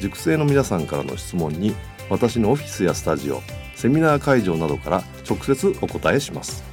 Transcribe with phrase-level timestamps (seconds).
[0.00, 1.74] 塾生の皆さんからの質問に
[2.10, 3.40] 私のオフィスやスタジオ
[3.74, 6.64] セミナー会場などから直接お答えします。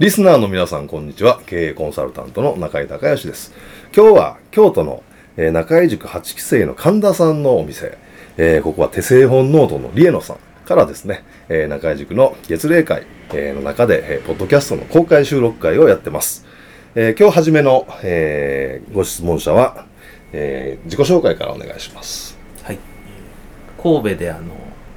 [0.00, 1.40] リスナーの皆さんこんにちは。
[1.46, 3.54] 経営コンサルタントの中井孝義です。
[3.94, 5.02] 今日は京都の
[5.36, 7.96] 中井塾8期生の神田さんのお店、
[8.36, 16.44] えー、ここは手製本ノートのリエノさんからですね、えー、中井塾の月例会、えー、の中で、えー、ポッドキャストの公開収録会をやってます。
[16.96, 19.86] えー、今日初めの、えー、ご質問者は、
[20.32, 22.38] えー、自己紹介からお願いします。
[22.62, 22.78] はい。
[23.82, 24.54] 神戸であの、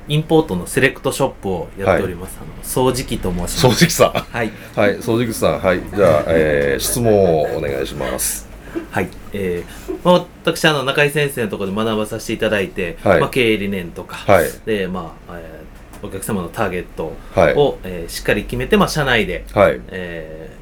[0.08, 2.38] インポートのセレクトショップをやっております。
[2.38, 3.66] はい、あの掃除機と申します。
[3.66, 4.12] 掃除機さん。
[4.12, 4.52] はい。
[4.76, 5.60] はい、掃除機さん。
[5.60, 5.82] はい。
[5.96, 8.48] じゃあ、えー、質問をお願いします。
[8.92, 9.10] はい。
[9.34, 17.54] えー、まあ、私、あの、中井先生のところで学ばさせていただいて、はい、まあ、経営理念とか、はい、で、まあ、えー、お客様のターゲットを、はい、
[17.86, 20.57] えー、しっかり決めて、まあ、社内で、はい、えー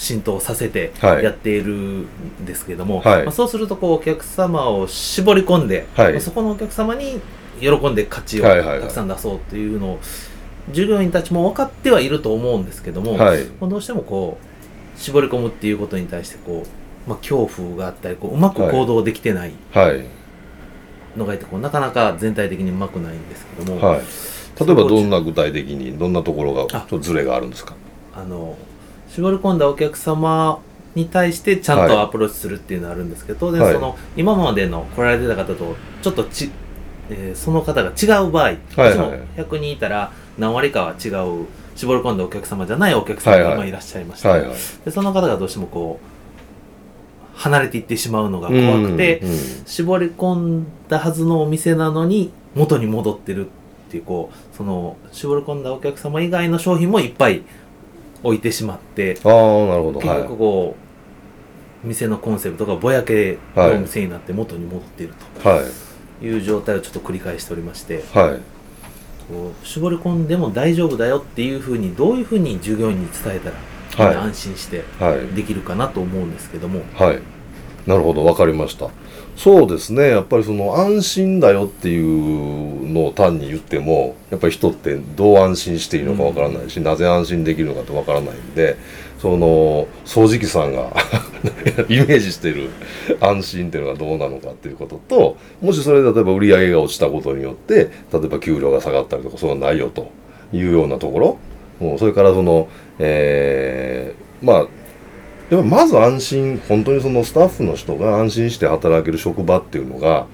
[0.00, 2.06] 浸透させてやっているん
[2.46, 7.20] ですけども、はい、まあ、そうするとこうお客様を絞り込んで、はい、まあ、そこのお客様に
[7.60, 10.00] 喜んで価値をたくさん出そうっていうのを
[10.72, 19.52] 従業員たちも分かってはいると思うんですけども、はい、どうしてもこう絞り込むっていうことに対してこう、まあ、恐怖があったりこううまく行動できてない
[21.14, 27.74] のがいてこうなかなか全体的にうまくないんですけども、例えばどんな具体的にどんなところがちょっとズレがあるんですか？
[28.14, 28.56] あの
[29.10, 30.60] 絞り込んだお客様
[30.94, 36.50] に対してちゃんとアプローチするっていうのはあるんですけど、当然その、今までの来られてた方とちょっとち、
[37.10, 38.88] えー、その方が違う場合、はいは
[39.36, 44.50] い、100人いたら何割かは違う絞り込んだお客様じゃないお客様がいらっしゃいました、はいはい、
[44.84, 48.58] でその方がどうしてもこう離れていってしまうのが怖
[48.90, 53.48] くて、うんうん、絞り込んだはずのお店なのに元に戻ってるっ
[53.90, 57.42] ていうこうその絞り込んだお客様以外の商品もいっぱい
[58.22, 60.00] 置いてしまってああなるほど。
[60.00, 60.72] 結局こう、は
[61.84, 65.50] い、店のコンセプトがぼやけのお店になって元に戻っていると
[66.24, 66.38] い。
[66.38, 68.40] う状態をちょっと繰り返しておりまして、はい、
[69.32, 73.50] こう絞り込んでも大丈夫だよっていうふうにどういうふうに従業員に伝えた
[74.04, 74.84] ら、はい、安心して
[75.34, 76.82] できるかなと思うんですけども。
[76.94, 77.39] はい
[77.90, 78.88] なるほど分かりました。
[79.36, 88.76] そうですねやっぱりその安心だよっていうのを単に言ってもやっぱり人ってどう安心していいのか分からないし、うん、なぜ安心できるのかって分からないんで
[89.18, 90.94] その掃除機さんが
[91.88, 92.68] イメージしてる
[93.18, 100.10] 安心っていうのがどうなのかっていうことともしそれで例えば売り上げが落ちたことによって例えば給料が下がったりとかそういうのないよと
[100.52, 101.38] いうようなところ。
[101.80, 102.68] もうそれからその
[102.98, 104.66] えー、まあ
[105.50, 110.26] やっぱまず安心本当にそのスタッフの人が安心して働ける職場っていうのが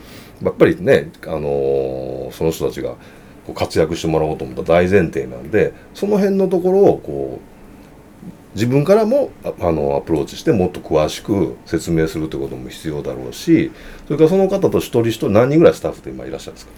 [0.43, 2.91] やっぱりね、あのー、その人たちが
[3.47, 7.56] こう活躍してもらおうと思った大前提なんでその辺のところをこう
[8.54, 13.71] 自分からもあのアプローチしてもっと詳しく説明するということも必要だろうし
[14.06, 16.72] それからその方と一人一人何人ぐらいスタッフって今いらっしゃるんですか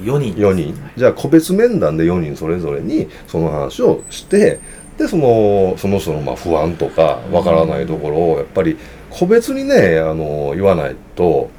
[0.00, 0.74] ？4人、4人。
[0.96, 4.60] じゃあ個別面談で4人それぞれにその話をして
[4.98, 8.76] でそのその人のまあ不安とかわからないところをやっぱり
[9.10, 11.50] 個別にねあの言わないと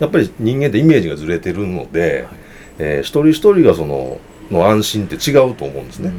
[0.00, 2.38] やっぱり人間ってイメージがずれてるので、はい、
[2.78, 4.20] えー、一人一人がその
[4.50, 6.12] の安心って違うと思うんですね。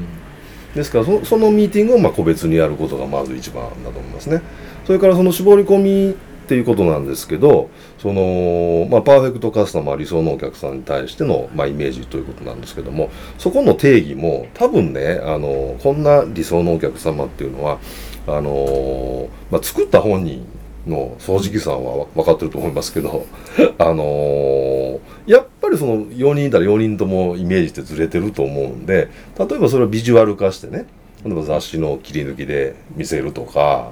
[0.76, 4.42] ですからそのミーティングをまあ個別にやることがまず一番だと思いますね。
[4.86, 6.16] それからその絞り込み
[6.50, 7.70] っていうことなんですけど
[8.00, 17.78] その、まあ、パーフェクトカスタマー理想のお客さんに対しての、まあ、イメージということなんですけどもそこの定義も多分ねあのこんな理想のお客様っていうのは
[18.26, 20.44] あの、まあ、作った本人
[20.88, 23.28] の掃除機さんは分かってると思いますけど
[23.78, 30.88] あのやっぱりその4人いたら4人ともイメージってずれてると思うんで例えばそれをビジュアル化してね
[31.24, 33.92] 例えば雑誌の切り抜きで見せるとか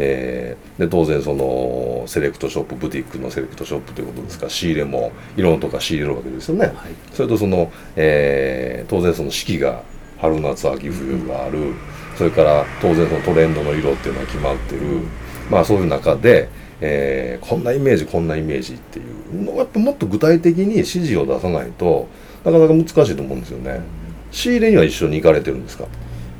[0.00, 6.74] えー、で当然そのセレクトショップブティックのセレクトショップということですから仕入れもいろんなとこ仕入れるわけですよね、はい、
[7.12, 9.82] それとその、えー、当然その四季が
[10.18, 11.76] 春夏秋冬がある、うん、
[12.16, 15.08] それから当然そのトレンドの色っていうのは決まってる、うん、
[15.50, 16.48] まあそういう中で、
[16.80, 19.02] えー、こんなイメージこんなイメージってい
[19.32, 22.08] うのやっぱもっと具体的に指示を出さないと
[22.44, 23.80] なかなか難しいと思うんですよね。
[24.30, 25.86] 仕入れには一緒に行かれてるんですか？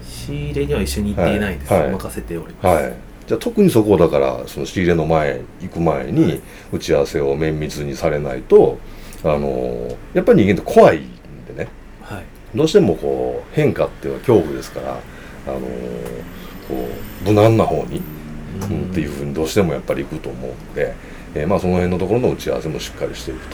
[0.02, 6.40] 仕入れには一緒に行っていないです、はい、任せております、はいじゃあ特にそこだからその仕入れの前行く前に
[6.72, 8.78] 打ち合わせを綿密にされないと
[9.22, 11.69] あのやっぱり人間って怖いんでね、
[12.02, 14.92] はい、どうしてもこう変化っていうのは恐怖ですから
[15.46, 16.88] あのこ
[17.22, 18.00] う無難な方に、
[18.62, 20.94] うん、っていうふうにどうしてもやっぱり行くと思うんで、
[21.34, 23.46] えー、まあその辺のところの打ち合わせもしっかりしていく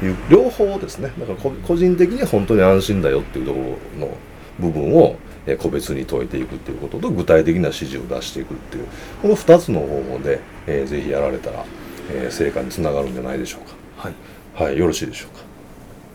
[0.00, 1.12] という両方ですね。
[1.18, 4.16] だから個人的に本当に安心だよっていうところの
[4.58, 5.16] 部分を
[5.48, 8.86] え個別に解いていくっていうことと具体的な指示を出していくっていう
[9.22, 11.64] この2つの方法で、えー、ぜひやられたら、
[12.10, 14.08] えー、成果につながるんじゃないでしょうか。
[14.08, 14.14] はい、
[14.54, 15.44] はい、よろしいでしょうか。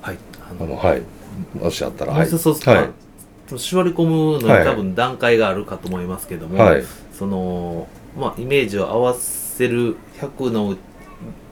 [0.10, 0.18] はい
[0.60, 1.02] あのはい。
[1.56, 2.28] もしあったらはい。
[2.28, 2.90] そうは
[3.52, 10.76] い、絞り込むのに多分段階があるかと思いますけども、はい、そのまあイメージを合わせる100の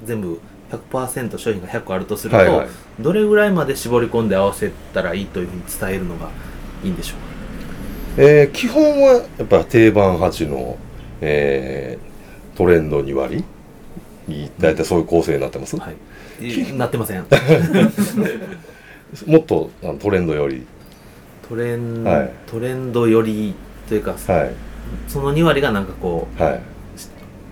[0.05, 0.39] 全部
[0.71, 2.67] 100%商品が100個あるとすると、はいはい、
[2.99, 6.29] どれぐらいまで絞り込んで合わせたらいいというふうに伝えるのが
[6.83, 7.19] いいんでしょう
[8.17, 8.23] か？
[8.23, 10.77] えー、基本はやっぱ定番8の、
[11.21, 13.43] えー、トレンド2割
[14.59, 15.97] 大体そういう構成になってます、はい、
[16.77, 17.25] なってません。
[19.25, 20.65] もっとあのトレンドより。
[21.49, 23.53] トレン、はい、トレンドより
[23.89, 24.51] というか、はい、
[25.09, 26.61] その2割がなんかこう、はい、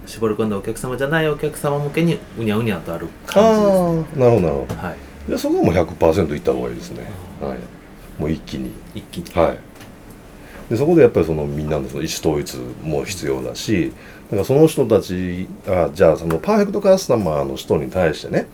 [0.05, 4.95] 絞り込んだお客様じゃないお客様向けにうにゃうにゃとある感じですなるほどなるほど、は
[5.27, 7.11] い、でそこはもう100%いった方がいいですね、
[7.41, 7.57] はい、
[8.19, 8.71] もう一気に。
[8.93, 9.33] 一気に。
[9.33, 9.59] はい。
[10.69, 13.91] でそこでやっぱりそのみんなのその意思統一も必要だし
[14.25, 18.47] だからその人たちがじゃあそのパーフェクトカスタマーの人に対してね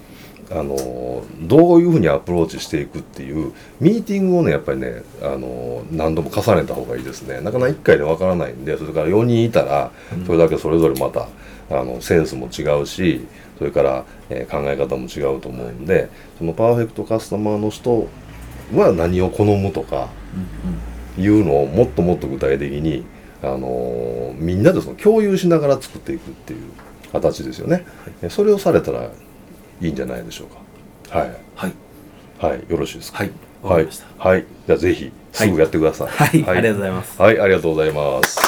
[0.52, 7.42] あのどういうふうにアプローチしていくっていうミーティングをねやっぱりねあの何度も重ねた方がいいですね。
[7.42, 9.92] なかなか1回でわからないんでそれから4人いたら
[10.26, 11.28] それだけそれぞれまた
[11.72, 13.26] あのセンスも違うし
[13.58, 18.08] それから、えー、考え方も違うと思うんでそのパーフェクトカスタマーの人
[18.74, 20.10] は何を好むとか、
[21.18, 23.06] いうのをもっともっと具体的に、
[23.42, 26.60] あのー、みんなでその共有しながら作っていくっていう
[27.12, 27.86] 形ですよね、
[28.22, 29.04] はい、それをされたら
[29.82, 30.48] いいんじゃないでしょう
[31.12, 31.20] か。
[31.20, 31.30] はい。
[31.56, 31.74] はい、
[32.40, 33.20] はい、よろしいですか？
[33.20, 33.32] はい。
[33.62, 37.22] はい、はい、じゃあぜひすぐやってください、はい、はい、ありがとうございます。
[37.22, 37.40] はい。
[37.40, 38.40] ありがとうございます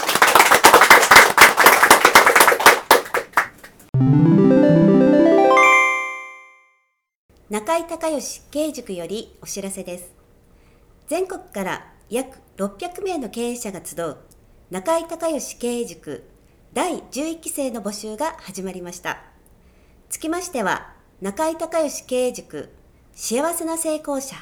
[7.57, 10.13] 中井隆義経営塾よりお知らせです
[11.07, 14.17] 全国から約600名の経営者が集う
[14.69, 16.29] 中井隆義経営塾
[16.71, 19.23] 第11期生の募集が始まりました。
[20.07, 22.69] つきましては、中井隆義経営塾
[23.15, 24.35] 幸せな成功者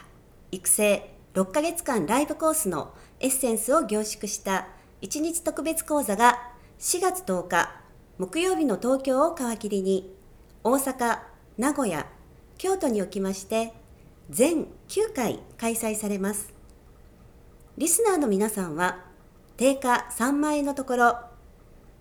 [0.51, 4.67] 育成6ヶ月間ライブコースのエッセンスを凝縮した
[5.01, 6.38] 1日特別講座が
[6.79, 7.71] 4月10日
[8.17, 10.13] 木曜日の東京を皮切りに
[10.65, 11.19] 大阪、
[11.57, 12.06] 名古屋、
[12.57, 13.73] 京都におきまして
[14.29, 16.55] 全9回開催されます。
[17.77, 19.03] リスナーの皆さんは
[19.57, 21.17] 定価3万円のところ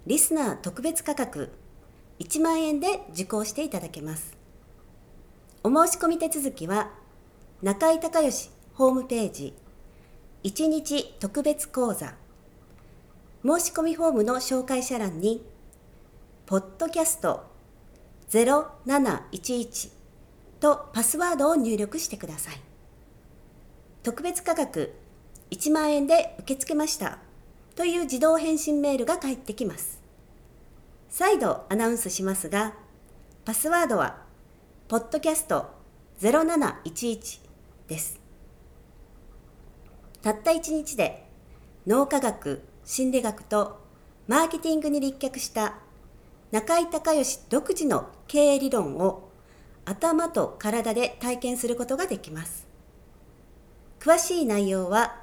[0.06, 1.50] リスナー特別価格
[2.20, 4.36] 1万円で受講していただけます
[5.64, 6.92] お申し込み手続きは
[7.60, 9.54] 中井隆義ホームページ
[10.44, 12.14] 1日特別講座
[13.44, 15.44] 申し込みフォームの紹介者欄に
[16.46, 17.46] ポッドキャスト
[18.30, 19.93] 0711
[20.64, 22.54] とパスワードを入力してください
[24.02, 24.94] 特別価格
[25.50, 27.18] 1万円で受け付けました
[27.74, 30.00] という自動返信メールが返ってきます。
[31.08, 32.74] 再度アナウンスしますが、
[33.44, 34.22] パスワードは、
[34.88, 35.66] ポッドキャスト
[36.20, 37.40] 0711
[37.88, 38.20] です。
[40.22, 41.26] たった1日で
[41.86, 43.80] 脳科学、心理学と
[44.28, 45.74] マーケティングに立脚した
[46.52, 49.23] 中井隆義独自の経営理論を
[49.84, 52.66] 頭と体で体験することができます。
[54.00, 55.20] 詳しい内容は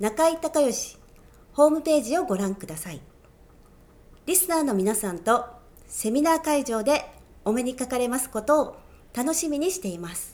[0.00, 0.98] 中井隆義
[1.52, 3.00] ホームページをご覧ください。
[4.26, 5.46] リスナーの皆さんと
[5.86, 7.04] セミナー会場で
[7.44, 8.76] お目にかかれますことを
[9.14, 10.33] 楽しみにしています。